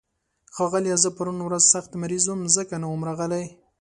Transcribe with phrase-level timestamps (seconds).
[0.55, 3.45] ښاغليه، زه پرون ورځ سخت مريض وم، ځکه نه وم راغلی.